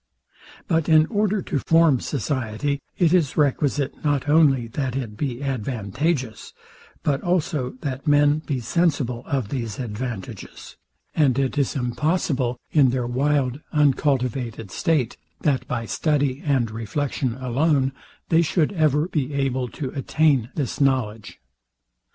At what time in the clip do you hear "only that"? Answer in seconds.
4.27-4.95